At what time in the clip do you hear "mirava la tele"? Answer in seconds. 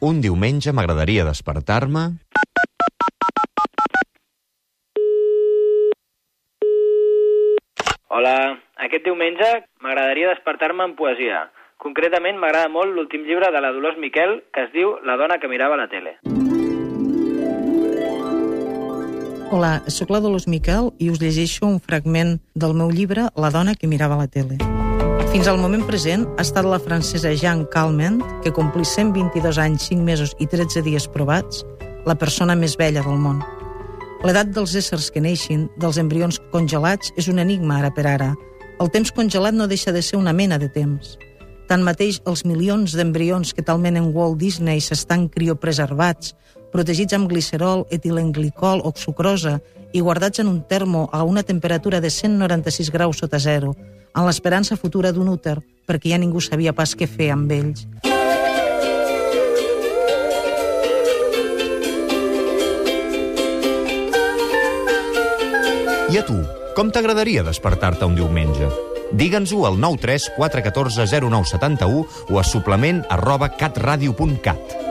15.50-16.14, 23.90-24.62